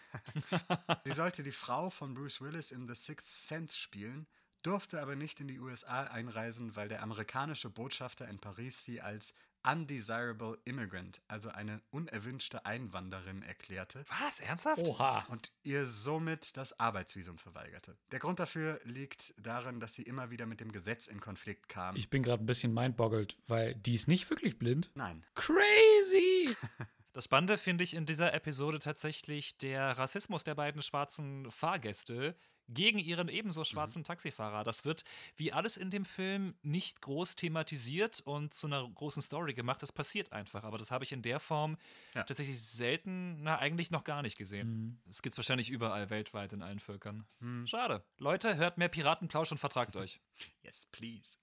[1.03, 4.27] Sie sollte die Frau von Bruce Willis in The Sixth Sense spielen,
[4.65, 9.33] durfte aber nicht in die USA einreisen, weil der amerikanische Botschafter in Paris sie als
[9.63, 14.39] undesirable immigrant, also eine unerwünschte Einwanderin, erklärte Was?
[14.39, 14.87] Ernsthaft?
[14.87, 15.25] Oha.
[15.29, 17.97] und ihr somit das Arbeitsvisum verweigerte.
[18.11, 21.95] Der Grund dafür liegt darin, dass sie immer wieder mit dem Gesetz in Konflikt kam.
[21.95, 24.91] Ich bin gerade ein bisschen mindboggelt, weil die ist nicht wirklich blind.
[24.95, 25.25] Nein.
[25.35, 26.55] Crazy!
[27.13, 32.35] Das Spannende finde ich in dieser Episode tatsächlich der Rassismus der beiden schwarzen Fahrgäste
[32.67, 34.63] gegen ihren ebenso schwarzen Taxifahrer.
[34.63, 35.03] Das wird
[35.37, 39.81] wie alles in dem Film nicht groß thematisiert und zu einer großen Story gemacht.
[39.81, 40.63] Das passiert einfach.
[40.63, 41.77] Aber das habe ich in der Form
[42.13, 42.23] Ja.
[42.23, 45.01] tatsächlich selten, na, eigentlich noch gar nicht gesehen.
[45.05, 47.25] Das gibt es wahrscheinlich überall weltweit in allen Völkern.
[47.65, 48.03] Schade.
[48.17, 50.19] Leute, hört mehr Piratenplausch und vertragt euch.
[50.63, 51.37] Yes, please.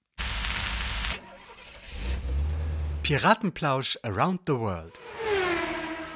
[3.03, 5.01] Piratenplausch around the world.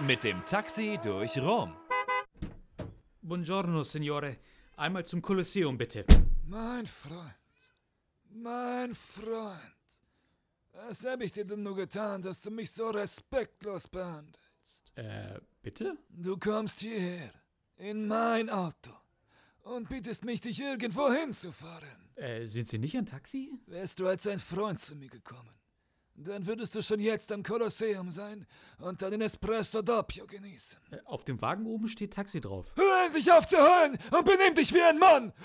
[0.07, 1.75] Mit dem Taxi durch Rom.
[3.23, 4.37] Buongiorno, Signore.
[4.79, 6.05] Einmal zum Kolosseum, bitte.
[6.47, 7.33] Mein Freund,
[8.29, 9.59] mein Freund,
[10.73, 14.93] was habe ich dir denn nur getan, dass du mich so respektlos behandelst?
[14.95, 15.97] Äh, bitte?
[16.11, 17.33] Du kommst hierher,
[17.79, 18.91] in mein Auto,
[19.63, 22.11] und bietest mich, dich irgendwo hinzufahren.
[22.17, 23.59] Äh, sind Sie nicht ein Taxi?
[23.65, 25.56] Wärst du als ein Freund zu mir gekommen,
[26.19, 28.47] dann würdest du schon jetzt am Kolosseum sein
[28.79, 30.79] und deinen Espresso Doppio genießen.
[30.91, 32.73] Äh, auf dem Wagen oben steht Taxi drauf.
[32.77, 35.33] Hör endlich auf zu heulen und benimm dich wie ein Mann!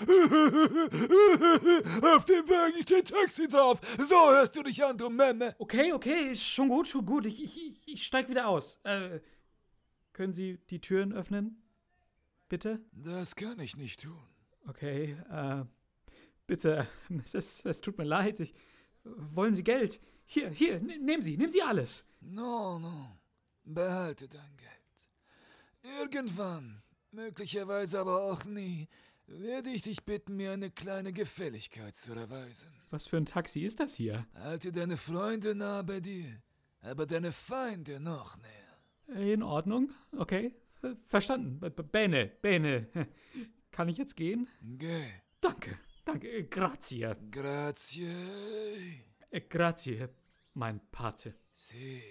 [2.14, 3.80] auf dem Wagen steht Taxi drauf!
[3.98, 5.54] So hörst du dich an, du Memme!
[5.58, 7.26] Okay, okay, ist schon gut, schon gut.
[7.26, 8.80] Ich, ich, ich- steig wieder aus.
[8.84, 9.20] Äh,
[10.12, 11.62] können Sie die Türen öffnen?
[12.48, 12.80] Bitte?
[12.92, 14.18] Das kann ich nicht tun.
[14.68, 15.64] Okay, äh,
[16.46, 16.86] bitte.
[17.32, 18.40] Es, es tut mir leid.
[18.40, 18.54] Ich,
[19.04, 20.00] wollen Sie Geld?
[20.34, 22.10] Hier, hier, ne- nehmen Sie, nehmen Sie alles.
[22.22, 23.18] No, no.
[23.64, 26.00] Behalte dein Geld.
[26.00, 28.88] Irgendwann, möglicherweise aber auch nie,
[29.26, 32.68] werde ich dich bitten, mir eine kleine Gefälligkeit zu erweisen.
[32.90, 34.26] Was für ein Taxi ist das hier?
[34.34, 36.40] Halte deine Freunde nah bei dir,
[36.80, 39.18] aber deine Feinde noch näher.
[39.20, 40.54] Äh, In Ordnung, okay.
[41.04, 41.60] Verstanden.
[41.92, 42.88] Bene, bene.
[43.70, 44.48] Kann ich jetzt gehen?
[44.62, 45.04] Geh.
[45.42, 46.44] Danke, danke.
[46.48, 47.14] Grazie.
[47.30, 48.06] Grazie.
[49.30, 50.08] Äh, Grazie,
[50.54, 51.34] mein Pate.
[51.52, 52.02] Si.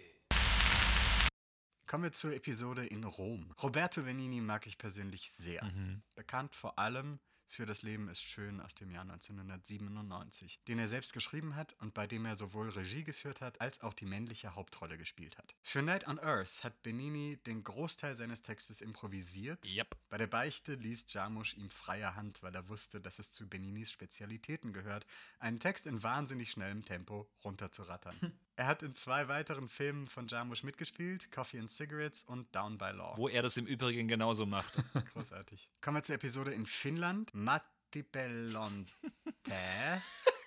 [1.88, 3.54] Kommen wir zur Episode in Rom.
[3.62, 5.70] Roberto Benini mag ich persönlich sehr.
[6.16, 7.20] Bekannt vor allem
[7.52, 11.94] für Das Leben ist schön aus dem Jahr 1997, den er selbst geschrieben hat und
[11.94, 15.54] bei dem er sowohl Regie geführt hat, als auch die männliche Hauptrolle gespielt hat.
[15.62, 19.66] Für Night on Earth hat Benini den Großteil seines Textes improvisiert.
[19.70, 19.98] Yep.
[20.12, 23.94] Bei der Beichte ließ Jarmusch ihm freie Hand, weil er wusste, dass es zu Beninis
[23.94, 25.06] Spezialitäten gehört,
[25.40, 28.14] einen Text in wahnsinnig schnellem Tempo runterzurattern.
[28.58, 32.92] er hat in zwei weiteren Filmen von Jarmusch mitgespielt, Coffee and Cigarettes und Down by
[32.92, 33.16] Law.
[33.16, 34.74] Wo er das im Übrigen genauso macht.
[35.14, 35.70] Großartig.
[35.80, 37.34] Kommen wir zur Episode in Finnland.
[37.34, 38.92] Matti Bellonte.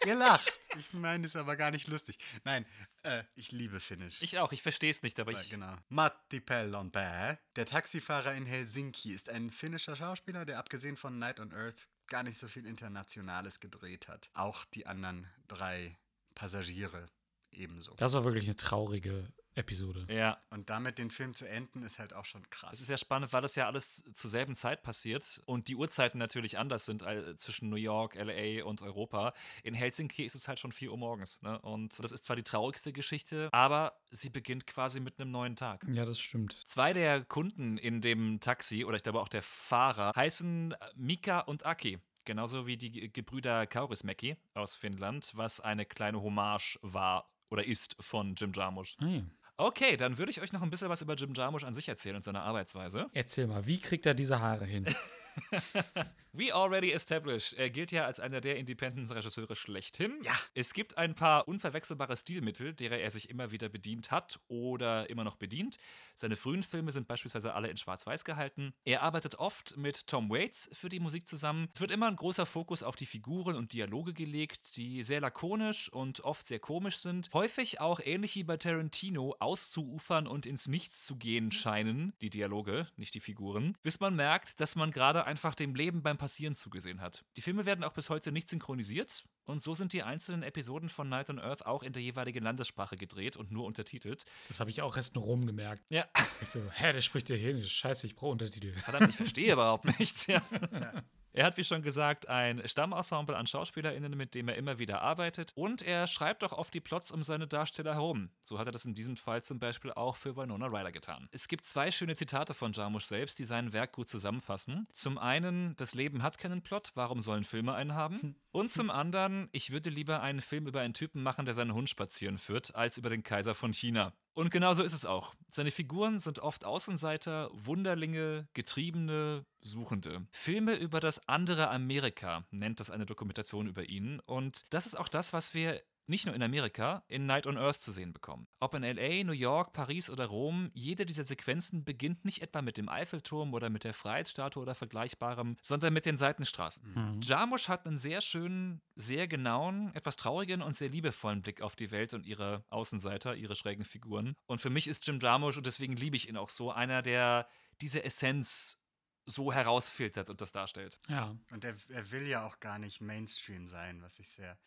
[0.06, 0.52] Ihr lacht.
[0.78, 2.18] Ich meine, ist aber gar nicht lustig.
[2.44, 2.66] Nein,
[3.04, 4.20] äh, ich liebe Finnisch.
[4.22, 5.50] Ich auch, ich verstehe es nicht, aber Ja, ich.
[5.50, 5.76] genau.
[5.88, 7.38] Matti Pellonpää.
[7.56, 12.22] Der Taxifahrer in Helsinki ist ein finnischer Schauspieler, der abgesehen von Night on Earth gar
[12.22, 14.30] nicht so viel Internationales gedreht hat.
[14.34, 15.96] Auch die anderen drei
[16.34, 17.08] Passagiere
[17.52, 17.94] ebenso.
[17.94, 20.06] Das war wirklich eine traurige Episode.
[20.08, 20.38] Ja.
[20.50, 22.72] Und damit den Film zu enden, ist halt auch schon krass.
[22.74, 26.18] Es ist ja spannend, weil das ja alles zur selben Zeit passiert und die Uhrzeiten
[26.18, 29.32] natürlich anders sind äh, zwischen New York, LA und Europa.
[29.62, 31.40] In Helsinki ist es halt schon 4 Uhr morgens.
[31.42, 31.58] Ne?
[31.60, 35.84] Und das ist zwar die traurigste Geschichte, aber sie beginnt quasi mit einem neuen Tag.
[35.92, 36.52] Ja, das stimmt.
[36.52, 41.64] Zwei der Kunden in dem Taxi, oder ich glaube auch der Fahrer, heißen Mika und
[41.66, 41.98] Aki.
[42.26, 47.96] Genauso wie die Ge- Gebrüder Kaurismäki aus Finnland, was eine kleine Hommage war oder ist
[48.00, 48.96] von Jim Jarmusch.
[49.02, 49.22] Ah, ja.
[49.56, 52.16] Okay, dann würde ich euch noch ein bisschen was über Jim Jarmusch an sich erzählen
[52.16, 53.06] und seine Arbeitsweise.
[53.12, 54.84] Erzähl mal, wie kriegt er diese Haare hin?
[56.32, 57.54] We already established.
[57.54, 60.18] Er gilt ja als einer der Independence-Regisseure schlechthin.
[60.22, 60.32] Ja.
[60.54, 65.24] Es gibt ein paar unverwechselbare Stilmittel, derer er sich immer wieder bedient hat oder immer
[65.24, 65.76] noch bedient.
[66.14, 68.74] Seine frühen Filme sind beispielsweise alle in Schwarz-Weiß gehalten.
[68.84, 71.68] Er arbeitet oft mit Tom Waits für die Musik zusammen.
[71.74, 75.92] Es wird immer ein großer Fokus auf die Figuren und Dialoge gelegt, die sehr lakonisch
[75.92, 77.30] und oft sehr komisch sind.
[77.32, 82.12] Häufig auch ähnlich wie bei Tarantino auszuufern und ins Nichts zu gehen scheinen.
[82.20, 83.76] Die Dialoge, nicht die Figuren.
[83.82, 87.24] Bis man merkt, dass man gerade einfach dem Leben beim Passieren zugesehen hat.
[87.36, 91.08] Die Filme werden auch bis heute nicht synchronisiert und so sind die einzelnen Episoden von
[91.08, 94.24] Night on Earth auch in der jeweiligen Landessprache gedreht und nur untertitelt.
[94.48, 95.90] Das habe ich auch erst in Rom gemerkt.
[95.90, 96.04] Ja,
[96.40, 97.72] Ich so, hä, der spricht ja hier nicht.
[97.72, 98.72] Scheiße, ich brauche Untertitel.
[98.74, 100.26] verdammt, ich verstehe überhaupt nichts.
[100.26, 100.42] Ja.
[101.36, 105.50] Er hat, wie schon gesagt, ein Stammensemble an SchauspielerInnen, mit dem er immer wieder arbeitet.
[105.56, 108.30] Und er schreibt auch oft die Plots um seine Darsteller herum.
[108.40, 111.28] So hat er das in diesem Fall zum Beispiel auch für Winona Ryder getan.
[111.32, 114.86] Es gibt zwei schöne Zitate von Jarmusch selbst, die sein Werk gut zusammenfassen.
[114.92, 118.36] Zum einen, das Leben hat keinen Plot, warum sollen Filme einen haben?
[118.52, 121.90] Und zum anderen, ich würde lieber einen Film über einen Typen machen, der seinen Hund
[121.90, 124.12] spazieren führt, als über den Kaiser von China.
[124.34, 125.34] Und genau so ist es auch.
[125.48, 130.26] Seine Figuren sind oft Außenseiter, Wunderlinge, Getriebene, Suchende.
[130.32, 134.18] Filme über das andere Amerika nennt das eine Dokumentation über ihn.
[134.20, 137.82] Und das ist auch das, was wir nicht nur in Amerika, in Night on Earth
[137.82, 138.46] zu sehen bekommen.
[138.60, 142.76] Ob in LA, New York, Paris oder Rom, jede dieser Sequenzen beginnt nicht etwa mit
[142.76, 147.20] dem Eiffelturm oder mit der Freiheitsstatue oder Vergleichbarem, sondern mit den Seitenstraßen.
[147.22, 151.90] Jarmusch hat einen sehr schönen, sehr genauen, etwas traurigen und sehr liebevollen Blick auf die
[151.90, 154.36] Welt und ihre Außenseiter, ihre schrägen Figuren.
[154.46, 157.48] Und für mich ist Jim Jarmusch, und deswegen liebe ich ihn auch so, einer, der
[157.80, 158.78] diese Essenz
[159.26, 161.00] so herausfiltert und das darstellt.
[161.08, 161.36] Ja.
[161.50, 164.58] Und er, er will ja auch gar nicht Mainstream sein, was ich sehr,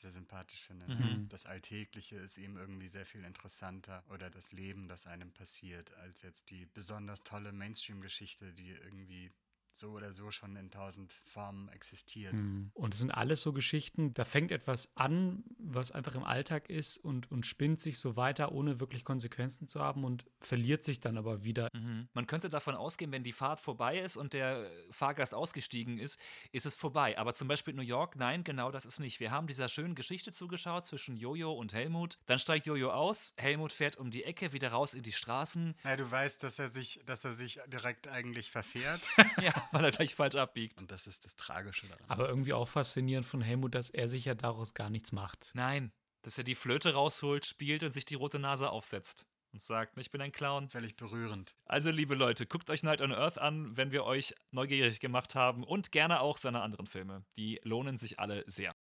[0.00, 0.86] sehr sympathisch finde.
[0.88, 1.28] Mhm.
[1.28, 6.22] Das Alltägliche ist ihm irgendwie sehr viel interessanter oder das Leben, das einem passiert, als
[6.22, 9.32] jetzt die besonders tolle Mainstream-Geschichte, die irgendwie
[9.72, 12.34] so oder so schon in tausend Formen existiert.
[12.74, 16.98] Und es sind alles so Geschichten, da fängt etwas an, was einfach im Alltag ist
[16.98, 21.16] und, und spinnt sich so weiter, ohne wirklich Konsequenzen zu haben und verliert sich dann
[21.16, 21.68] aber wieder.
[22.12, 26.20] Man könnte davon ausgehen, wenn die Fahrt vorbei ist und der Fahrgast ausgestiegen ist,
[26.52, 27.18] ist es vorbei.
[27.18, 29.20] Aber zum Beispiel New York, nein, genau das ist nicht.
[29.20, 32.18] Wir haben dieser schönen Geschichte zugeschaut zwischen Jojo und Helmut.
[32.26, 35.74] Dann steigt Jojo aus, Helmut fährt um die Ecke, wieder raus in die Straßen.
[35.84, 39.00] Ja, du weißt, dass er sich, dass er sich direkt eigentlich verfährt.
[39.42, 40.80] ja, weil er gleich falsch abbiegt.
[40.80, 42.04] Und das ist das Tragische daran.
[42.08, 45.50] Aber irgendwie auch faszinierend von Helmut, dass er sich ja daraus gar nichts macht.
[45.54, 45.92] Nein,
[46.22, 49.26] dass er die Flöte rausholt, spielt und sich die rote Nase aufsetzt.
[49.52, 50.68] Und sagt, ich bin ein Clown.
[50.68, 51.56] Völlig berührend.
[51.64, 55.64] Also, liebe Leute, guckt euch Night on Earth an, wenn wir euch neugierig gemacht haben.
[55.64, 57.24] Und gerne auch seine anderen Filme.
[57.36, 58.76] Die lohnen sich alle sehr.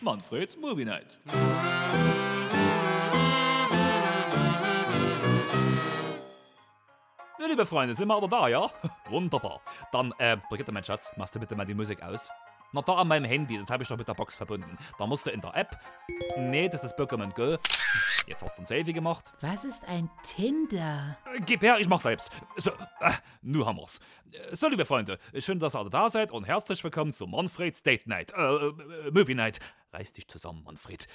[0.00, 1.18] Manfreds Movie Night.
[7.40, 8.68] Na, liebe Freunde, sind wir alle da, ja?
[9.08, 9.60] Wunderbar.
[9.92, 12.30] Dann, äh, Brigitte, mein Schatz, machst du bitte mal die Musik aus?
[12.72, 14.76] Na, da an meinem Handy, das habe ich doch mit der Box verbunden.
[14.98, 15.78] Da musst du in der App.
[16.36, 17.56] Nee, das ist Pokémon Go.
[18.26, 19.32] Jetzt hast du ein Selfie gemacht.
[19.40, 21.16] Was ist ein Tinder?
[21.34, 22.30] Äh, Gib her, ich mach selbst.
[22.56, 22.70] So,
[23.00, 24.00] äh, nu haben wir's.
[24.32, 27.82] Äh, So, liebe Freunde, schön, dass ihr alle da seid und herzlich willkommen zu Manfreds
[27.84, 29.60] Date Night, äh, äh, Movie Night.
[29.92, 31.06] Reiß dich zusammen, Manfred.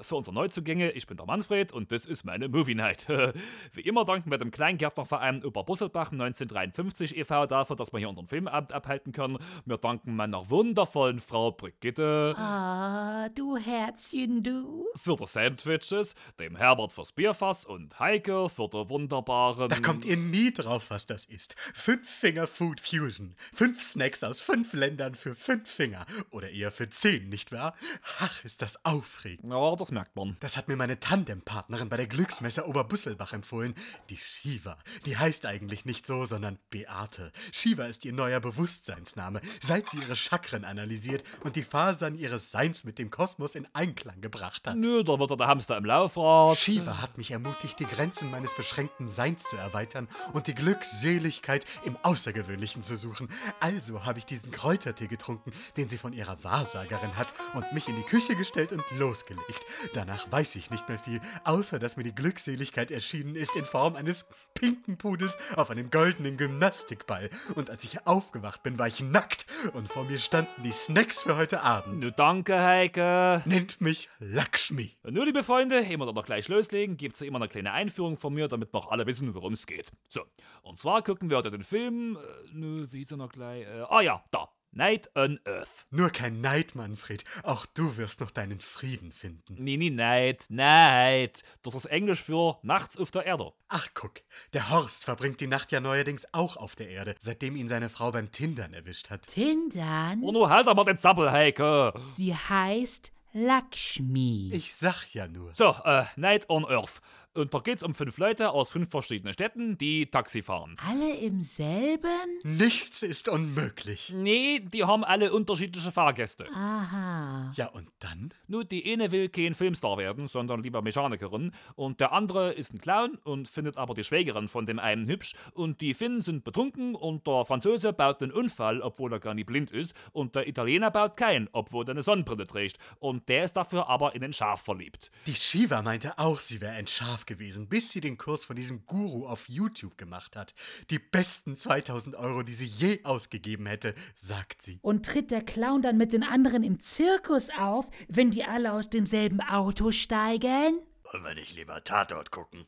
[0.00, 3.06] Für unsere Neuzugänge, ich bin der Manfred und das ist meine Movie Night.
[3.72, 7.44] Wie immer danken wir dem Kleingärtnerverein Oberbusselbach 1953 e.V.
[7.46, 9.36] dafür, dass wir hier unseren Filmabend abhalten können.
[9.66, 14.86] Wir danken meiner wundervollen Frau Brigitte Ah, du Herzchen, du.
[14.96, 19.68] für die Sandwiches, dem Herbert fürs Bierfass und Heike für die wunderbaren...
[19.68, 21.54] Da kommt ihr nie drauf, was das ist.
[21.74, 23.34] Fünf Finger Food Fusion.
[23.52, 26.06] Fünf Snacks aus fünf Ländern für fünf Finger.
[26.30, 27.74] Oder eher für zehn, nicht wahr?
[28.24, 29.50] Ach, ist das aufregend.
[29.50, 30.36] Ja, das merkt man.
[30.38, 33.74] Das hat mir meine Tandempartnerin bei der Glücksmesse Oberbusselbach empfohlen.
[34.10, 34.78] Die Shiva.
[35.06, 37.32] Die heißt eigentlich nicht so, sondern Beate.
[37.50, 42.84] Shiva ist ihr neuer Bewusstseinsname, seit sie ihre Chakren analysiert und die Fasern ihres Seins
[42.84, 44.76] mit dem Kosmos in Einklang gebracht hat.
[44.76, 46.56] Nö, da wird der Hamster im Laufrad.
[46.56, 51.96] Shiva hat mich ermutigt, die Grenzen meines beschränkten Seins zu erweitern und die Glückseligkeit im
[52.04, 53.28] Außergewöhnlichen zu suchen.
[53.58, 57.96] Also habe ich diesen Kräutertee getrunken, den sie von ihrer Wahrsagerin hat, und mich in
[57.96, 59.64] die Küche gestellt und losgelegt.
[59.94, 63.96] Danach weiß ich nicht mehr viel, außer dass mir die Glückseligkeit erschienen ist in Form
[63.96, 67.30] eines pinken Pudels auf einem goldenen Gymnastikball.
[67.54, 71.38] Und als ich aufgewacht bin, war ich nackt und vor mir standen die Snacks für
[71.38, 72.00] heute Abend.
[72.00, 73.40] Nö, danke, Heike.
[73.46, 74.94] Nennt mich Lakshmi.
[75.04, 78.46] Nur, liebe Freunde, immer noch gleich loslegen, gibt's ja immer eine kleine Einführung von mir,
[78.46, 79.90] damit wir auch alle wissen, worum es geht.
[80.10, 80.20] So,
[80.60, 83.86] und zwar gucken wir heute den Film, äh, nö, wie ist er noch gleich, äh,
[83.88, 85.84] ah ja, da, Night on Earth.
[85.90, 87.24] Nur kein Neid, Manfred.
[87.42, 89.56] Auch du wirst noch deinen Frieden finden.
[89.58, 91.42] Nee, nee, Night, Night.
[91.62, 93.52] Das ist Englisch für nachts auf der Erde.
[93.68, 94.12] Ach, guck,
[94.54, 98.12] der Horst verbringt die Nacht ja neuerdings auch auf der Erde, seitdem ihn seine Frau
[98.12, 99.26] beim Tindern erwischt hat.
[99.26, 100.22] Tindern?
[100.22, 101.92] Und nun halt aber den Zappel, Heike.
[102.10, 104.50] Sie heißt Lakshmi.
[104.52, 105.54] Ich sag ja nur.
[105.54, 107.00] So, äh, Night on Earth.
[107.34, 110.76] Und da geht's um fünf Leute aus fünf verschiedenen Städten, die Taxi fahren.
[110.86, 112.08] Alle im selben?
[112.42, 114.12] Nichts ist unmöglich.
[114.14, 116.46] Nee, die haben alle unterschiedliche Fahrgäste.
[116.54, 117.52] Aha.
[117.56, 118.34] Ja, und dann?
[118.48, 121.52] Nur die eine will kein Filmstar werden, sondern lieber Mechanikerin.
[121.74, 125.34] Und der andere ist ein Clown und findet aber die Schwägerin von dem einen hübsch.
[125.54, 129.46] Und die Finnen sind betrunken und der Franzose baut einen Unfall, obwohl er gar nicht
[129.46, 129.94] blind ist.
[130.12, 132.76] Und der Italiener baut keinen, obwohl er eine Sonnenbrille trägt.
[133.00, 135.10] Und der ist dafür aber in ein Schaf verliebt.
[135.24, 138.86] Die Shiva meinte auch, sie wäre ein Schaf gewesen, bis sie den Kurs von diesem
[138.86, 140.54] Guru auf YouTube gemacht hat.
[140.90, 144.78] Die besten 2000 Euro, die sie je ausgegeben hätte, sagt sie.
[144.82, 148.90] Und tritt der Clown dann mit den anderen im Zirkus auf, wenn die alle aus
[148.90, 150.78] demselben Auto steigen?
[151.10, 152.66] Wollen wir nicht lieber Tatort gucken?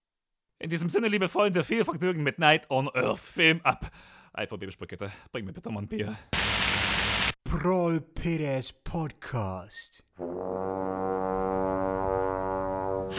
[0.59, 3.19] In diesem Sinne, liebe Freunde, viel Vergnügen mit Night on Earth.
[3.19, 3.91] Film ab.
[4.33, 5.07] Einfach Babyspaghetti.
[5.33, 6.17] Bring mir bitte mal ein Bier.
[7.45, 10.05] Prol Peters Podcast.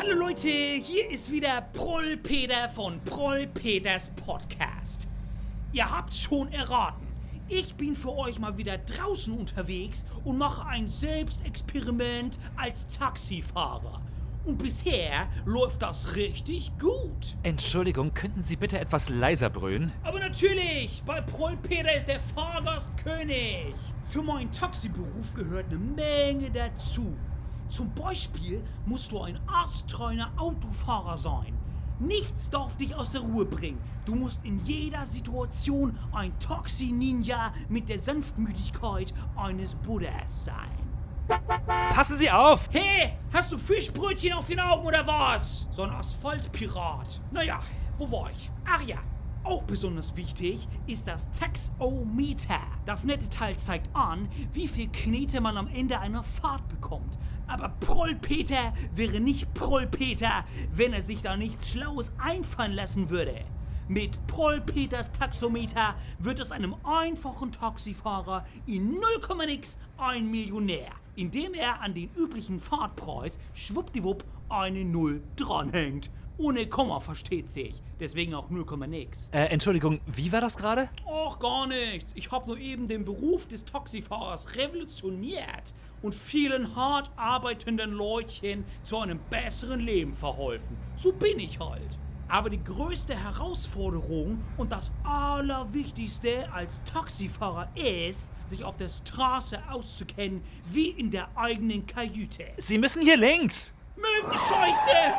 [0.05, 5.07] Hallo Leute, hier ist wieder Proll Peter von Proll Peters Podcast.
[5.71, 7.07] Ihr habt schon erraten,
[7.47, 14.01] ich bin für euch mal wieder draußen unterwegs und mache ein Selbstexperiment als Taxifahrer.
[14.45, 17.35] Und bisher läuft das richtig gut.
[17.41, 19.91] Entschuldigung, könnten Sie bitte etwas leiser brüllen?
[20.03, 23.73] Aber natürlich, bei Proll Peter ist der Fahrgast König.
[24.07, 27.15] Für meinen Taxiberuf gehört eine Menge dazu.
[27.67, 31.53] Zum Beispiel musst du ein astreiner Autofahrer sein.
[31.99, 33.79] Nichts darf dich aus der Ruhe bringen.
[34.05, 40.85] Du musst in jeder Situation ein Taxi-Ninja mit der Sanftmütigkeit eines Buddhas sein.
[41.89, 42.69] Passen Sie auf!
[42.71, 45.65] Hey, hast du Fischbrötchen auf den Augen oder was?
[45.71, 47.19] So ein Asphaltpirat.
[47.31, 47.61] Naja,
[47.97, 48.51] wo war ich?
[48.65, 48.97] Ach ja.
[49.45, 52.59] Auch besonders wichtig ist das Taxometer.
[52.85, 57.19] Das nette Teil zeigt an, wie viel Knete man am Ende einer Fahrt bekommt.
[57.45, 63.45] Aber Prollpeter wäre nicht Prollpeter, wenn er sich da nichts Schlaues einfallen lassen würde.
[63.87, 71.81] Mit Prollpeters Taxometer wird aus einem einfachen Taxifahrer in 0, nix ein Millionär, indem er
[71.81, 76.09] an den üblichen Fahrtpreis schwuppdiwupp eine Null dranhängt.
[76.37, 79.29] Ohne Komma versteht sich, deswegen auch 0, nix.
[79.29, 80.89] Äh, Entschuldigung, wie war das gerade?
[81.05, 82.11] Och, gar nichts.
[82.15, 88.97] Ich habe nur eben den Beruf des Taxifahrers revolutioniert und vielen hart arbeitenden Leutchen zu
[88.97, 90.75] einem besseren Leben verholfen.
[90.97, 91.97] So bin ich halt.
[92.27, 100.43] Aber die größte Herausforderung und das Allerwichtigste als Taxifahrer ist, sich auf der Straße auszukennen
[100.65, 102.45] wie in der eigenen Kajüte.
[102.57, 103.73] Sie müssen hier links!
[103.95, 105.13] Möwenscheiße!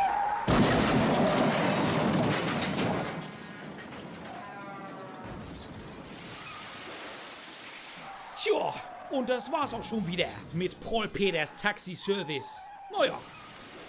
[8.42, 8.74] Tja,
[9.10, 12.46] und das war's auch schon wieder mit Proll Peters Taxi-Service.
[12.90, 13.18] Naja,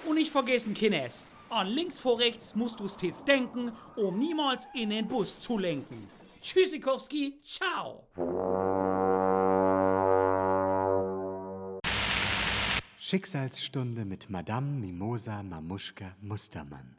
[0.07, 4.89] und nicht vergessen, Kinders, an links vor rechts musst du stets denken, um niemals in
[4.89, 6.07] den Bus zu lenken.
[6.41, 8.07] Tschüssikowski, ciao!
[12.99, 16.97] Schicksalsstunde mit Madame Mimosa Mamuschka Mustermann.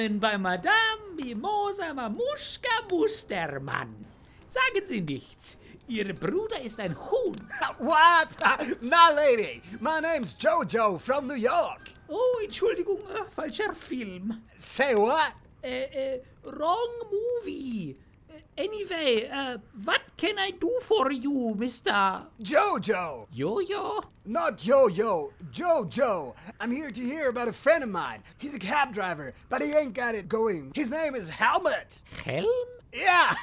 [0.00, 4.06] Willkommen bei Madame Mimosa Mamuschka Mustermann.
[4.48, 5.58] Sagen Sie nichts.
[5.88, 7.36] Ihr Bruder ist ein Huhn.
[7.78, 8.80] What?
[8.80, 11.90] My lady, my name's Jojo from New York.
[12.08, 14.42] Oh, Entschuldigung, äh, falscher Film.
[14.56, 15.34] Say what?
[15.62, 17.94] Äh, äh, wrong movie.
[18.30, 22.26] Äh, Anyway, uh, what can I do for you, Mr.
[22.42, 23.26] Jojo.
[23.34, 24.04] Jojo?
[24.26, 26.34] Not Jojo, Jojo.
[26.60, 28.20] I'm here to hear about a friend of mine.
[28.36, 30.72] He's a cab driver, but he ain't got it going.
[30.74, 32.02] His name is Helmut.
[32.24, 32.46] Helm?
[32.92, 33.34] Yeah,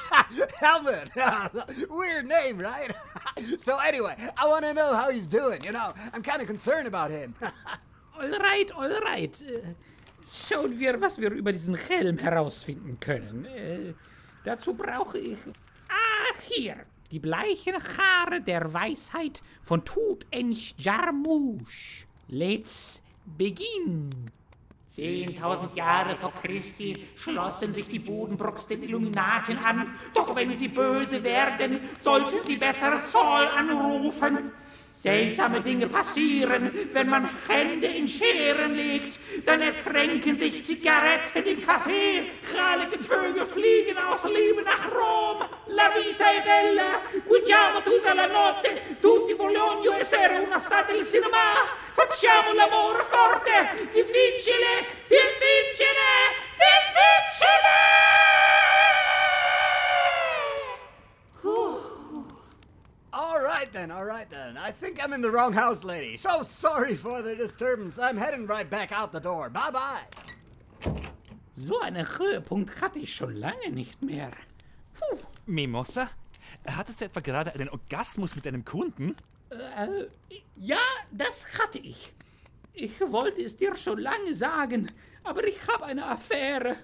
[0.58, 1.10] Helmut.
[1.90, 2.94] Weird name, right?
[3.58, 5.62] so anyway, I want to know how he's doing.
[5.64, 7.34] You know, I'm kind of concerned about him.
[8.18, 9.42] Alright, alright.
[9.42, 9.74] Äh,
[10.32, 13.46] Schauen wir, was wir über diesen Helm herausfinden können.
[14.44, 15.38] Dazu brauche ich.
[15.88, 16.76] Ah, hier.
[17.10, 22.06] Die bleichen Haare der Weisheit von Tutanch Jarmusch.
[22.28, 24.10] Let's begin.
[24.88, 29.94] Zehntausend Jahre vor Christi schlossen sich die Bodenbrooks den Illuminaten an.
[30.14, 34.50] Doch wenn sie böse werden, sollten sie besser Saul anrufen.
[34.92, 42.30] Seltsame Dinge passieren, wenn man Hände in Scheren legt, dann ertränken sich Zigaretten im Kaffee,
[42.42, 45.48] Kralige Vögel fliegen aus Liebe nach Rom.
[45.68, 51.38] La vita è bella, guidiamo tutta la notte, tutti vogliono essere una stata del cinema,
[51.94, 56.06] facciamo l'amore forte, difficile, difficile,
[56.52, 58.41] difficile!
[65.02, 66.16] I'm in the wrong house, lady.
[66.16, 67.98] So sorry for the disturbance.
[67.98, 69.50] I'm heading right back out the door.
[69.50, 70.06] Bye bye.
[71.52, 74.30] So einen Höhepunkt hatte ich schon lange nicht mehr.
[74.94, 75.18] Puh.
[75.46, 76.08] Mimosa?
[76.66, 79.16] Hattest du etwa gerade einen Orgasmus mit deinem Kunden?
[79.50, 80.06] Äh,
[80.56, 82.12] ja, das hatte ich.
[82.72, 84.90] Ich wollte es dir schon lange sagen,
[85.24, 86.76] aber ich habe eine Affäre.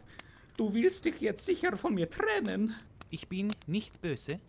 [0.57, 2.75] Du willst dich jetzt sicher von mir trennen.
[3.11, 4.41] Ich bin nicht böse.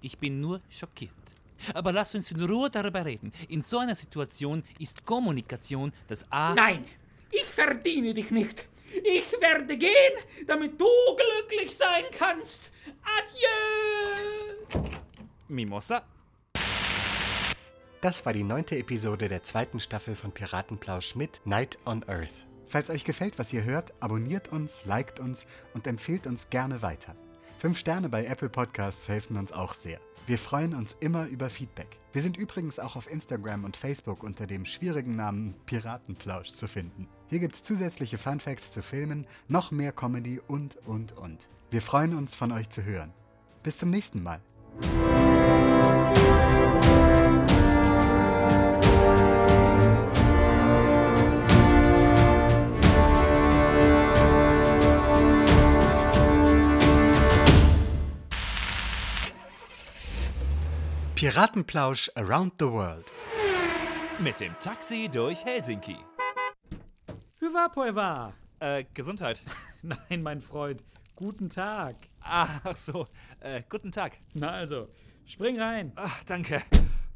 [0.00, 1.17] Ich bin nur schockiert.
[1.74, 3.32] Aber lass uns in Ruhe darüber reden.
[3.48, 6.54] In so einer Situation ist Kommunikation das A.
[6.54, 6.84] Nein,
[7.30, 8.66] ich verdiene dich nicht.
[9.04, 10.14] Ich werde gehen,
[10.46, 10.86] damit du
[11.16, 12.72] glücklich sein kannst.
[14.72, 14.88] Adieu!
[15.48, 16.02] Mimosa?
[18.00, 22.44] Das war die neunte Episode der zweiten Staffel von Piratenplausch mit Night on Earth.
[22.64, 27.16] Falls euch gefällt, was ihr hört, abonniert uns, liked uns und empfehlt uns gerne weiter.
[27.58, 30.00] Fünf Sterne bei Apple Podcasts helfen uns auch sehr.
[30.28, 31.96] Wir freuen uns immer über Feedback.
[32.12, 37.08] Wir sind übrigens auch auf Instagram und Facebook unter dem schwierigen Namen Piratenplausch zu finden.
[37.28, 41.48] Hier gibt's zusätzliche Funfacts zu Filmen, noch mehr Comedy und, und, und.
[41.70, 43.14] Wir freuen uns, von euch zu hören.
[43.62, 44.42] Bis zum nächsten Mal.
[61.28, 63.12] Piratenplausch Around the World.
[64.18, 65.98] Mit dem Taxi durch Helsinki.
[67.42, 68.32] Hyvä poeva.
[68.60, 69.42] Äh, Gesundheit.
[69.82, 70.82] Nein, mein Freund.
[71.16, 71.94] Guten Tag.
[72.20, 73.06] Ach so,
[73.40, 74.12] äh, guten Tag.
[74.32, 74.88] Na also,
[75.26, 75.92] spring rein.
[75.96, 76.62] Ach, danke.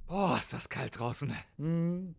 [0.07, 1.33] Boah, ist das kalt draußen.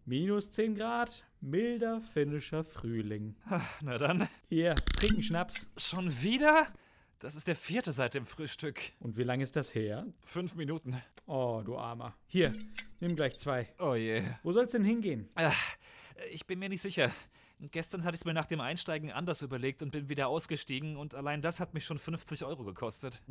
[0.05, 3.35] Minus 10 Grad, milder finnischer Frühling.
[3.81, 4.27] Na dann.
[4.49, 5.69] Hier, trinken Schnaps.
[5.77, 6.65] Schon wieder?
[7.23, 8.81] Das ist der vierte seit dem Frühstück.
[8.99, 10.05] Und wie lange ist das her?
[10.23, 11.01] Fünf Minuten.
[11.25, 12.13] Oh, du Armer.
[12.27, 12.53] Hier,
[12.99, 13.69] nimm gleich zwei.
[13.79, 14.23] Oh je.
[14.43, 15.29] Wo soll's denn hingehen?
[15.35, 15.55] Ach,
[16.33, 17.11] ich bin mir nicht sicher.
[17.71, 21.15] Gestern hatte ich es mir nach dem Einsteigen anders überlegt und bin wieder ausgestiegen und
[21.15, 23.21] allein das hat mich schon 50 Euro gekostet.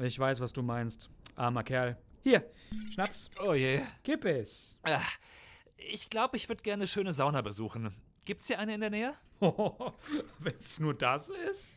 [0.00, 1.10] Ich weiß, was du meinst.
[1.36, 1.98] Armer Kerl.
[2.22, 2.50] Hier,
[2.94, 3.28] Schnaps.
[3.46, 3.82] Oh je.
[4.04, 4.78] Gib es.
[4.84, 5.02] Ah,
[5.76, 7.94] Ich glaube, ich würde gerne eine schöne Sauna besuchen.
[8.24, 9.14] Gibt's hier eine in der Nähe?
[10.38, 11.74] Wenn's nur das ist?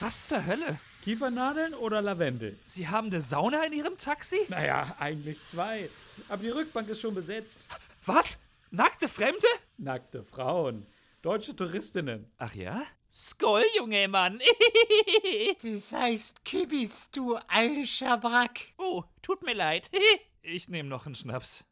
[0.00, 0.78] Was zur Hölle?
[1.02, 2.56] Kiefernadeln oder Lavendel?
[2.64, 4.38] Sie haben eine Sauna in Ihrem Taxi?
[4.48, 5.88] Naja, eigentlich zwei.
[6.28, 7.66] Aber die Rückbank ist schon besetzt.
[8.04, 8.38] Was?
[8.70, 9.46] Nackte Fremde?
[9.76, 10.86] Nackte Frauen.
[11.22, 12.30] Deutsche Touristinnen.
[12.38, 12.82] Ach ja?
[13.12, 14.40] Skoll, junge Mann.
[15.62, 18.60] Das heißt Kibis, du alter Schabrack.
[18.76, 19.90] oh, tut mir leid.
[20.42, 21.64] Ich nehme noch einen Schnaps.